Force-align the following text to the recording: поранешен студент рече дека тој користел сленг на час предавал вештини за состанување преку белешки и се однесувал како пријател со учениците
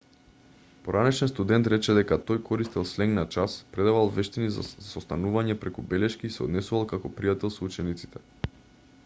поранешен 0.85 1.29
студент 1.31 1.67
рече 1.73 1.93
дека 1.97 2.17
тој 2.31 2.39
користел 2.47 2.87
сленг 2.93 3.13
на 3.19 3.25
час 3.35 3.59
предавал 3.75 4.11
вештини 4.17 4.49
за 4.57 4.65
состанување 4.87 5.59
преку 5.65 5.87
белешки 5.93 6.29
и 6.31 6.35
се 6.39 6.45
однесувал 6.49 6.91
како 6.95 7.15
пријател 7.21 7.55
со 7.61 7.69
учениците 7.71 8.27